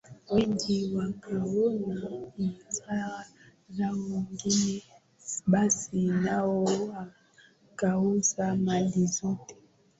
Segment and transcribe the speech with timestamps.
[0.31, 3.27] wengi wakaona ishara
[3.69, 4.83] zao nyingi
[5.47, 9.47] basi nao wakauza mali zao